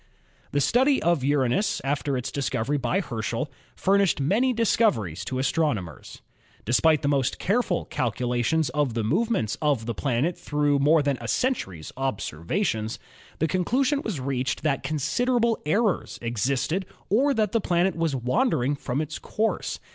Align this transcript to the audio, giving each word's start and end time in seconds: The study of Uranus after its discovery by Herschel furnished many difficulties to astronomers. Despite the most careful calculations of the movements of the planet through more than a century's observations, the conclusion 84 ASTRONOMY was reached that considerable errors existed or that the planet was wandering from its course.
The 0.51 0.59
study 0.61 0.99
of 1.03 1.23
Uranus 1.23 1.79
after 1.83 2.17
its 2.17 2.31
discovery 2.31 2.79
by 2.79 3.01
Herschel 3.01 3.51
furnished 3.75 4.19
many 4.19 4.51
difficulties 4.51 5.23
to 5.25 5.37
astronomers. 5.37 6.23
Despite 6.65 7.03
the 7.03 7.07
most 7.07 7.37
careful 7.37 7.85
calculations 7.85 8.69
of 8.69 8.95
the 8.95 9.03
movements 9.03 9.59
of 9.61 9.85
the 9.85 9.93
planet 9.93 10.35
through 10.39 10.79
more 10.79 11.03
than 11.03 11.19
a 11.21 11.27
century's 11.27 11.91
observations, 11.97 12.97
the 13.37 13.45
conclusion 13.45 13.99
84 13.99 14.09
ASTRONOMY 14.09 14.23
was 14.25 14.35
reached 14.39 14.63
that 14.63 14.81
considerable 14.81 15.59
errors 15.67 16.17
existed 16.19 16.87
or 17.11 17.35
that 17.35 17.51
the 17.51 17.61
planet 17.61 17.95
was 17.95 18.15
wandering 18.15 18.75
from 18.75 19.01
its 19.01 19.19
course. 19.19 19.79